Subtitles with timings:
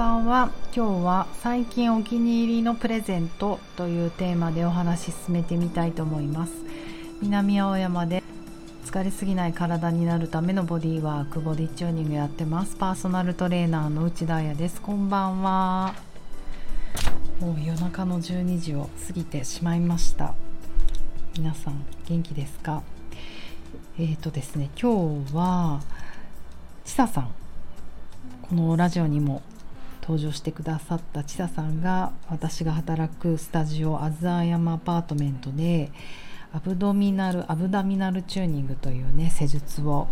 [0.00, 0.50] ばんは。
[0.74, 6.54] 今日は最近お気に入りのプレゼントというテーマでお話し進めてみたいと思います。
[7.20, 8.22] 南青山で
[8.86, 12.76] 疲れすぎない体になるためのボディワークボディチューニングやってます。
[12.76, 14.80] パーソナルトレーナーの内田彩です。
[14.80, 15.94] こんばんは。
[17.38, 20.32] もう夜中の12時を過ぎてしまいました。
[21.36, 22.82] 皆さん元気ですか？
[23.98, 25.82] えーとですね今日は
[26.86, 27.30] ちささん。
[28.48, 29.42] このラジオにも
[30.10, 35.92] 登場してくださったちささんが私が働くスタジオアズアヤマアパートメントで
[36.52, 40.08] アブドミナルアブダミナルチューニングというね施術を、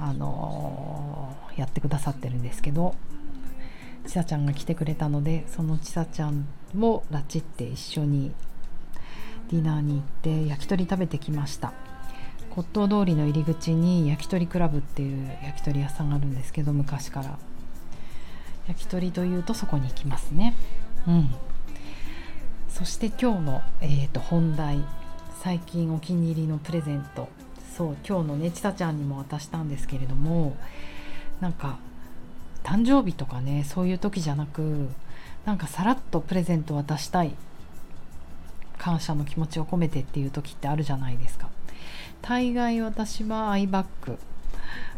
[0.00, 2.94] あのー、やってくださってるんですけど
[4.06, 6.48] ちさちゃんが来てくれたのでそのちさちゃん
[6.80, 8.32] を拉致って一緒に
[9.50, 11.74] ディナーに行って焼き鳥食べてきました。
[12.48, 17.38] 骨董通りの入り口に焼き鳥クラブっていう焼き鳥屋さんがあるんですけど昔から。
[18.68, 20.54] 焼き鳥というとそこに行きますね。
[21.06, 21.34] うん。
[22.68, 24.84] そして今日の、えーと、本題。
[25.42, 27.28] 最近お気に入りのプレゼント。
[27.76, 30.56] そう今日のねちさちゃんにも渡したんですけれども
[31.40, 31.78] なんか
[32.64, 34.88] 誕生日とかねそういう時じゃなく
[35.44, 37.34] なんかさらっとプレゼント渡したい。
[38.78, 41.48] 感謝の気持ちを込めてっていう時ってあるじゃないですか。
[42.22, 44.18] 大概私はアイバッグ。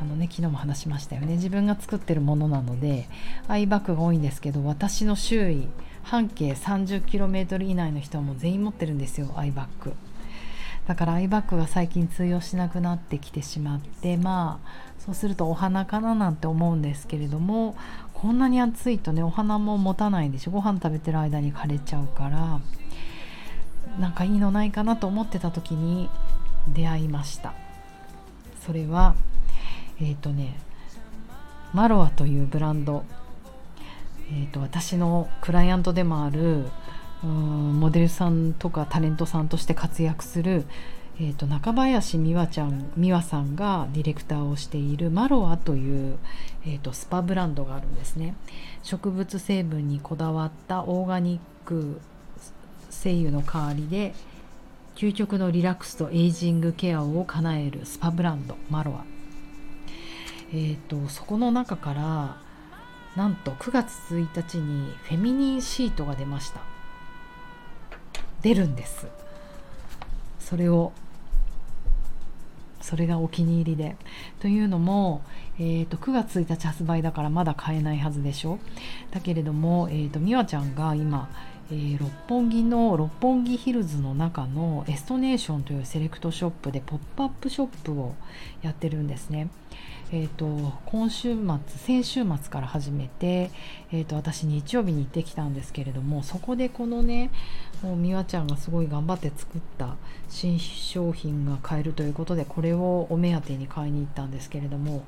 [0.00, 1.34] あのね昨日も話しましたよね。
[1.34, 3.08] 自分が作ってるものなので
[3.48, 5.68] アイバッグが多いんですけど私の周囲
[6.02, 9.94] 半径 30km 以内の人はもう全員持ってるんですよアイバッグ。
[10.86, 17.76] だからアイバッグが最近通用しなくなってきてしまってまあそうするとお花かななんて思うんですけれども
[18.14, 20.50] こんなに暑いとねお花も持たないでしょ。
[20.50, 22.60] ご飯食べてる間に枯れちゃうから
[23.98, 26.08] なんかいいのないかなと思ってた時に
[26.68, 27.54] 出会いました。
[28.66, 29.14] それは
[30.02, 30.58] えっ、ー、とね
[31.72, 33.04] マロアというブランド、
[34.30, 36.66] えーと、私のクライアントでもある
[37.24, 40.66] うんモデルさんとかタレントさんとして活躍する、
[41.18, 46.18] えーと、中林美和ちゃん美和さんがディレクターをしているマロアという、
[46.66, 48.34] えーとスパブランドがあるんですね。
[48.82, 52.00] 植物成分にこだわったオーガニック
[52.90, 54.14] 精油の代わりで
[54.96, 59.11] 究極のリラックスとエイジングケアを叶えるスパブランドマロア。
[60.52, 62.36] えーと、そこの中から
[63.16, 66.60] なんと9月1日にフェミニンシートが出ました。
[68.42, 69.06] 出るんです。
[70.38, 70.92] それを
[72.82, 73.96] それがお気に入りで。
[74.40, 75.22] というのも、
[75.58, 78.58] えーと、9月1日発売だからまだ買えないはずでしょ。
[79.10, 81.30] だけれども、えーと、と美和ちゃんが今
[81.70, 88.14] えー、六本木の六本木ヒルズの中のエストネーションというセレクトショップでポップアップショップを
[88.62, 89.48] やってるんですね。
[90.14, 93.50] えーと、今週末先週末から始めて、
[93.90, 97.30] えーと、私日曜日に行ってきたんですけれどもそこでこのね
[97.82, 99.96] もう美和ちゃんがすごい頑張って作った
[100.28, 105.02] 新商品が買えるということでこれをお目当てに買いに行ったんですけれども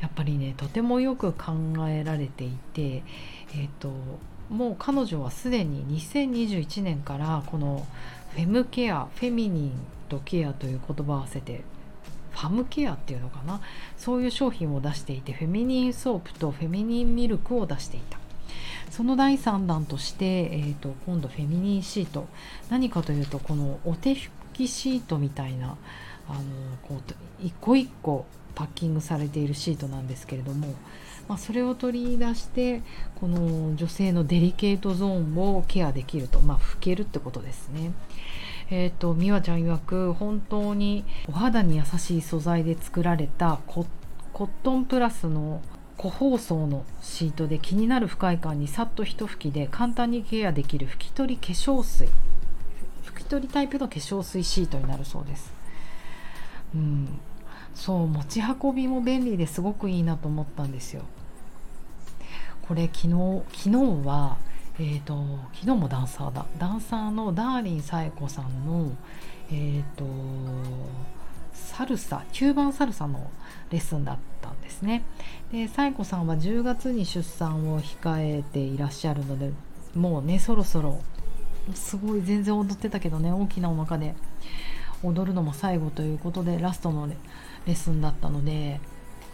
[0.00, 1.52] やっぱりねとてもよく考
[1.88, 3.90] えられていて、えーと
[4.48, 7.86] もう彼女はすでに2021年からこの
[8.30, 9.72] フェムケアフェミニン
[10.08, 11.62] とケアという言葉を合わせて
[12.30, 13.60] ファムケアっていうのかな？
[13.96, 18.18] そういう商品を出していてフェミニンソープとフェミニンミルクを出していた。
[18.90, 22.28] その第3弾として、えーと、今度フェミニンシート。
[22.70, 25.76] 何かというとこのお手拭きシートみたいな
[26.28, 26.40] あの
[26.82, 30.74] こう一個一個パッキングされているシートなんですけれども、
[31.28, 32.82] まあ、それを取り出して
[33.20, 37.92] この女性のデリケートゾーンをケアできるとまあ拭けるってことですね。
[38.68, 43.86] えーと、美和ちゃん曰く本当にお肌に優しい素材で作られたコ
[44.34, 45.62] ットンプラスの
[45.96, 52.08] 個包装のシートで気になる不快感にさっと一拭きで簡単にケアできる拭き取り化粧水
[53.06, 55.54] 拭き取りタイプの化粧水シートになるそうです。
[56.74, 57.08] うん、
[57.76, 61.02] そう持ち運びも便利ですごくいいなと思ったんですよ。
[62.62, 64.36] これ昨日昨日は
[64.78, 65.14] えーと、
[65.54, 68.92] 昨日もダンサーだダンサーのダーリン紗恵子さんの、
[69.50, 70.04] えーと、
[71.54, 73.30] サルサ9番サルサの
[73.70, 75.02] レッスンだったんですね
[75.50, 79.50] で紗恵子さんは10月に出産を控えていらっしゃるので
[79.94, 81.00] もうねそろそろ
[81.74, 84.14] すごい全然踊ってたけどね大きなお腹で
[85.02, 87.16] 踊るのも最後ということでラストのね
[87.66, 88.80] レッスンだったので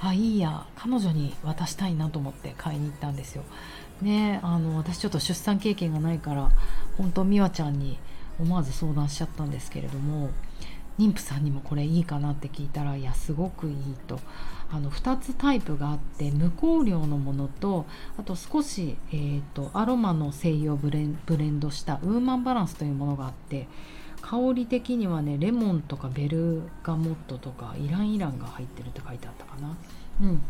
[0.00, 3.44] あいいや彼女に渡したいなと思って買いに行ったんですよ。
[4.00, 6.50] ねあの私ちょっと出産経験がないから
[6.98, 7.98] 本当美和ちゃんに
[8.40, 10.30] 思わず相談しちゃったんですけれども
[10.98, 13.74] 妊婦さんにもこれいいかなって聞いたらいやすごくいい
[14.06, 14.18] と。
[14.74, 17.84] あの2つタイプがあって無香料のものと
[18.16, 23.68] あと少し、えーと、アロマの精油をブレンドしたウーマンバランスというものがあって
[24.22, 29.76] 香り的にはねレモンとかベルガモットとかイランイランが入ってるって書いてあったかな。
[30.22, 30.42] うん。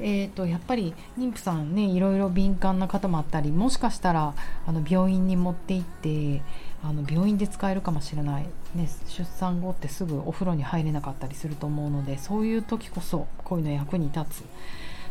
[0.00, 4.34] えーと、やっぱり妊婦さんねいろいろ敏感な方もあったりもしかしたら
[4.64, 6.42] あの病院に持って行って
[6.84, 8.46] あの病院で使えるかもしれない、
[8.76, 14.44] ね、出産後ってすぐお風呂に入れなかったりすると思うのでそういう時こそこういうの役に立つ。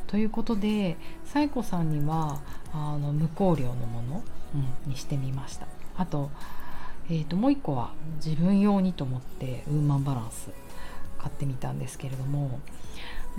[0.08, 0.96] ということで
[1.26, 2.40] サイコさんには
[2.74, 4.24] あの無香料のもの、
[4.86, 5.68] うん、にしてみました。
[5.98, 6.32] あと,、
[7.10, 7.92] えーと、もう一個は
[8.24, 10.50] 自分用にと思ってウーマンバランス
[11.18, 12.60] 買ってみたんですけれども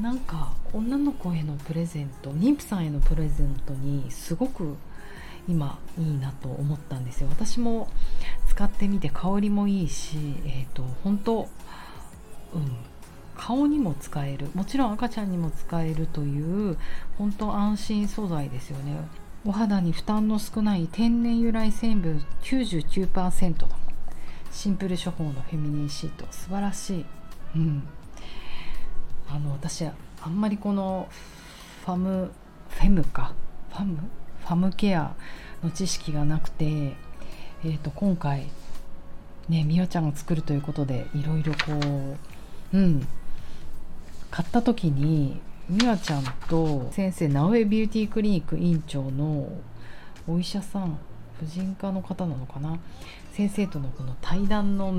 [0.01, 4.77] なんか女の子へのプレゼント妊婦さんへのプレゼントにすごく
[5.49, 7.29] 今いいなと思ったんですよ。
[7.31, 7.89] 私も
[8.49, 11.49] 使ってみて香りもいいしえっ、ー、と本当
[12.55, 12.77] うん
[13.37, 16.77] 顔にも使えるもちろん赤ちゃんにも使えるという
[17.17, 18.99] 本当安心素材ですよね。
[19.49, 23.69] お肌に負担の少ない天然由来成分99%の
[24.53, 26.27] シンプル処方のフェミニンシート。
[26.31, 27.05] 素晴らしい、
[27.57, 27.83] うん、
[29.27, 29.95] あの私あ
[30.29, 31.09] んまりこの
[31.87, 32.31] ファム
[32.69, 33.33] フェムか。
[33.71, 33.97] ファム？
[34.41, 35.15] ファムケア
[35.65, 38.51] の知識がなくて、えー、と今回
[39.49, 41.59] ねみわちゃんが作るということでいろいろこ
[42.75, 43.09] ううん。
[44.31, 49.53] 買った時にみわちゃんと先生ナウェビューティークリニック院長の
[50.27, 50.99] お医者さん
[51.39, 52.79] 婦人科の方なのかな？
[53.33, 54.93] 先生とのこの対談の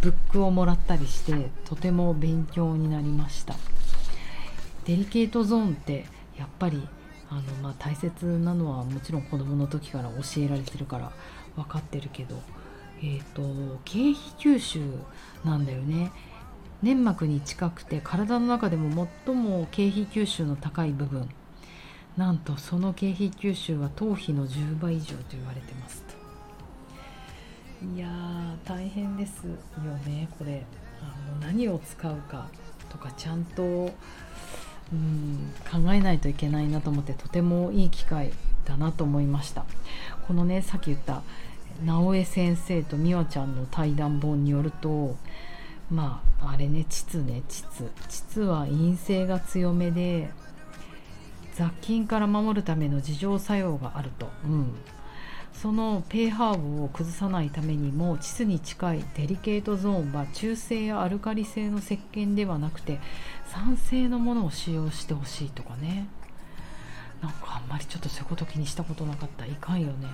[0.00, 3.56] ブックをもらったりしてとても勉強になりました。
[4.84, 6.06] デリケートゾーンって
[6.38, 6.86] やっぱり
[7.30, 11.10] あのまあ、大切なのはもちろん子どもの時から教えられてるから
[11.56, 12.40] 分かってるけど、
[13.00, 13.42] えーと、
[13.84, 14.80] 経費吸収
[15.44, 16.12] なんだよね。
[16.82, 21.28] 粘膜に近くて体の中でも最も経費吸収の高い部分。
[22.16, 26.04] なんとその経費吸収は頭皮の10倍以上と言われてます。
[27.96, 28.08] いや
[28.64, 29.50] 大変ですよ
[30.06, 30.64] ねこれ。
[31.02, 31.06] あ
[31.40, 32.48] の何を使うか
[32.88, 33.62] とかちゃんと
[34.92, 38.32] うん考えないといけないなと思ってとてもいい機会
[38.64, 39.64] だなと思いました。
[40.26, 41.22] このねさっき言った
[41.84, 45.16] 直江先生と美和ちゃんの対談本によると
[45.90, 47.64] まああれね膣ね膣。
[48.08, 50.30] 膣は陰性が強めで
[51.54, 54.74] 雑菌から守るための自浄作用があると、うん、
[55.52, 56.52] その pH
[56.84, 62.98] を崩さないためにも膣に近いデリケートゾーンは中性やアルカリ性の石鹸ではなくて
[63.46, 66.08] 酸性のものを使用してほしいとかね。
[67.22, 69.46] なんかあんまりちょっとそういうこと気にしたことなかった。
[69.46, 70.08] いかんよね。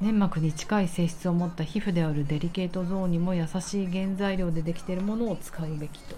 [0.00, 6.16] 粘膜に近い性質を持った皮膚であるデリケートゾーンにも優しい原材料でできているものを使うべきと。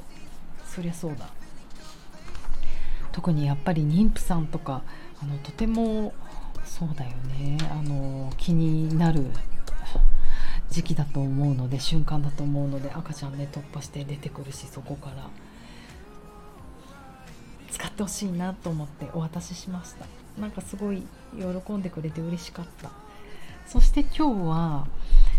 [0.66, 1.28] そりゃそうだ。
[3.12, 4.82] 特にやっぱり妊婦さんとか
[5.22, 6.12] あのとても
[6.64, 7.58] そうだよね。
[7.70, 9.26] あの気になる
[10.70, 15.28] 時期だと思うので瞬間だと思うので赤ちゃんね突破して出てくるしそこから。
[17.70, 20.06] 使ってほしいなと思ってお渡ししました。
[20.40, 21.02] なんかすごい
[21.36, 22.90] 喜んでくれて嬉しかった。
[23.66, 24.86] そして今日は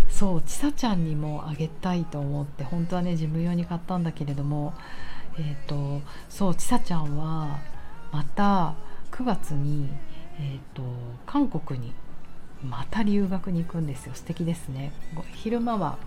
[0.10, 4.74] そうちさちゃんにもあげたいと思って本当はね自分用に買ったんだけれども
[5.38, 7.60] えっ、ー、とそうちさちゃんは
[8.12, 8.76] また
[9.12, 9.90] 9月に
[10.40, 10.84] えーと、
[11.26, 11.94] 韓国に
[12.64, 14.14] また留学に行くんですよ。
[14.16, 14.92] 素敵ですね。
[15.34, 15.98] 昼間は、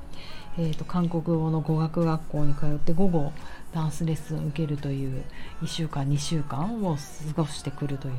[0.59, 3.33] えーと、韓国語の語学学校に通って午後
[3.73, 5.25] ダンスレッスン受けるという
[5.63, 8.15] 1週間2週間を過ごしてくるという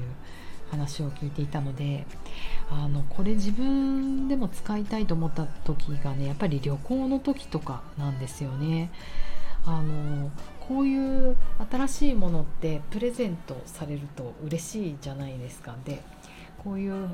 [0.71, 2.05] 話を聞いていたので
[2.69, 8.91] あのこれ自分でも使いたいと思った時がねやっぱり旅行の時とかなんですよね。
[9.65, 10.97] あのこうい
[11.31, 11.35] う
[11.69, 16.01] 新しいものってプレゼントされると嬉しいじゃないですかで
[16.63, 17.09] こういう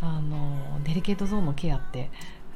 [0.00, 2.10] あのデリケートゾーンのケアって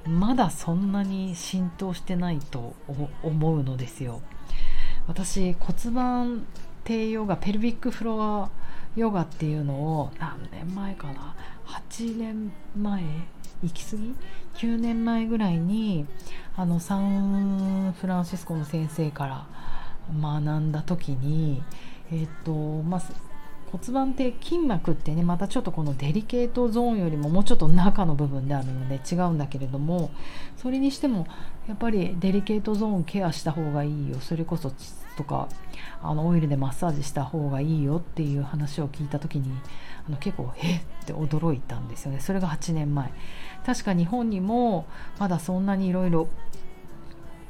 [0.06, 2.74] まだそんなに浸透してないと
[3.22, 4.20] 思うのですよ
[5.06, 6.46] 私骨盤
[6.86, 8.50] 底ヨガペルビックフロア
[8.96, 11.34] ヨガっていうのを何年前かな
[11.66, 13.02] ？8年前？
[13.62, 14.14] 行き過ぎ
[14.56, 16.06] ？9年前ぐらいに
[16.56, 19.46] あのサンフランシスコの先生から
[20.20, 21.62] 学んだ時に
[22.10, 23.02] えっ、とまあ
[23.72, 30.10] 骨盤って筋膜ってねまたちょっとこのデリケートゾーンよりももうちょっと中の部分であるので違うんだけれども
[30.58, 31.26] それにしても
[31.66, 34.18] やっぱりデリケートゾーンケアした方がいいよ。
[34.20, 34.72] それこそ
[35.16, 35.48] とか
[36.02, 39.50] あのオイルでマッサージした方がいいよっていう話を聞いた時に
[40.06, 42.20] あの結構えって驚いたんですよね。
[42.20, 43.10] それが8年前。
[43.64, 44.86] 確か日本にも
[45.18, 46.28] まだそんなにいろいろ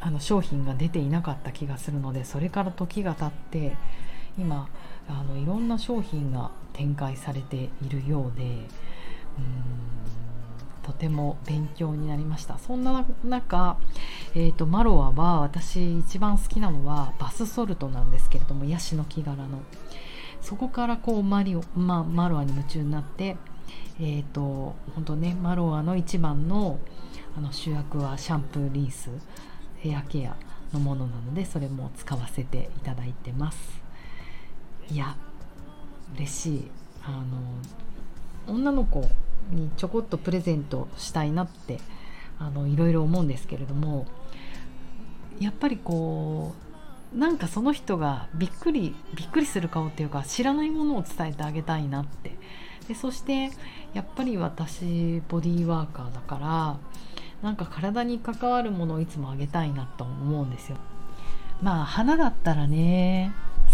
[0.01, 3.77] あの商品が出ていなかった気がするのでそれから時が経って
[4.39, 4.69] 今
[5.09, 8.67] あのいろんな商品が展開されているようでうん
[10.83, 12.59] とても勉強になりました。
[12.59, 13.77] そんな中、
[14.35, 19.61] えーと、マロアは私一番好きなのはバスソルトなんですけれどもヤシの木柄の。
[20.41, 23.37] そこからこうマリオ、まあ、マロアに夢中になって
[24.01, 26.81] えーと本当ねマロアの一番の
[27.37, 29.09] あの主役はシャンプーリース
[29.79, 30.37] ヘアケア
[30.73, 33.81] のものなのでそれも使わせていただいてます。
[34.91, 35.17] いや
[36.17, 36.71] 嬉しい
[37.05, 37.11] あ
[38.47, 39.09] の女の子
[39.51, 41.79] にちょこっとプレゼントしたいなって
[42.39, 44.07] あのいろいろ思うんですけれども
[45.41, 46.55] やっぱりこ
[47.15, 52.37] うなんかその人がびっくりびっくりする顔っていうか知らないものを伝えてあげたいなって
[52.89, 53.51] でそして
[53.93, 56.79] やっぱり私ボディーワーカーだから
[57.43, 60.79] なんか体に関わるものをいつもあげたいなと思うんですよ。
[61.61, 63.33] まあ花だったらね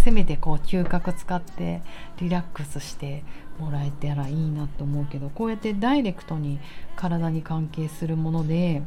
[0.09, 1.83] せめてこう嗅覚使って
[2.19, 3.23] リラックスして
[3.59, 6.59] もらえたらいいなと思うけどこうやってダイレクトに
[6.97, 8.83] 体に関係するもので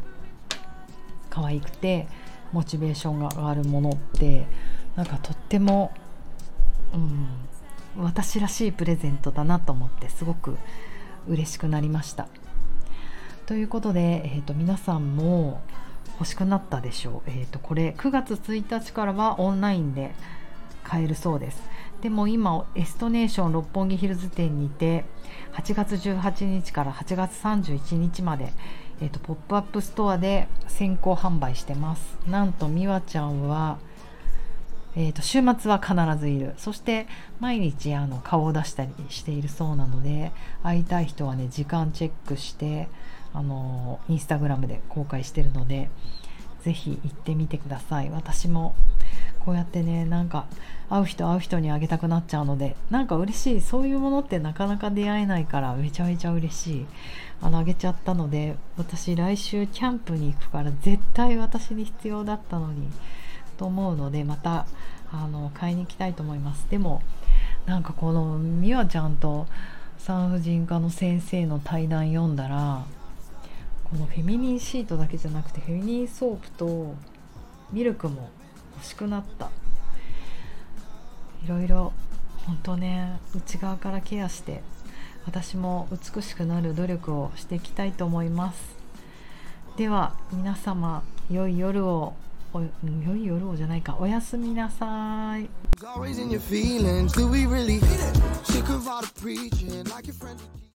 [1.30, 2.08] 可愛くて
[2.52, 4.48] モチベーションが上がるものって
[4.96, 5.92] なんかとっても、
[6.92, 10.58] うん、私らしいプレゼントだなと思ってすごく
[11.28, 12.28] 嬉しくなりました。
[13.46, 15.62] ということで、えーと、皆さんも
[16.20, 20.16] 欲しくなったでしょう、えーと、これ9月1日からはオンラインで
[20.84, 21.62] 買えるそうです。
[22.02, 25.06] でも今エストネーション六本木ヒルズ店にて
[25.54, 28.52] 8月18日から8月31日まで、
[29.02, 32.18] えーと、ポップアップストアで先行販売してます。
[32.28, 33.78] なんとみわちゃんは
[34.96, 36.54] えーと週末は必ずいる。
[36.58, 37.08] そして
[37.40, 40.32] 毎日あの顔を出したりしているそうなので
[40.64, 42.90] 会いたい人はね時間チェックして
[43.34, 45.90] あのインスタグラムで公開してるので
[46.64, 48.10] ぜひ行ってみてください。
[48.10, 48.76] 私も
[49.46, 50.46] こうやってねなんか
[50.90, 53.62] 会う人会う人にあげたくなっちゃうのでなんか嬉しい。
[53.62, 56.86] そういうものってなかなか出会えないからめちゃめちゃ嬉しい。
[57.42, 62.88] あのあげちゃったので私来週キャンプに行くから絶対私に必要だったのに
[63.58, 64.68] と思うのでまた
[65.12, 66.68] あの買いに行きたいと思います。
[66.70, 67.02] でも
[67.66, 69.48] なんかこの美和ちゃんと
[69.98, 72.86] 産婦人科の先生の対談読んだら
[73.84, 76.96] このフェミニンシートだけじゃなくてフェミニンソープと
[77.72, 78.30] ミルクも
[78.82, 79.52] 欲しくなった。
[81.46, 81.94] いろいろ
[82.48, 84.64] 本当ね内側からケアして
[85.26, 88.60] 私も美しくなる努力をしていきたいと思います。
[89.78, 92.14] では皆様良い夜を
[92.54, 95.48] 良い夜をじゃないかおやすみなさい。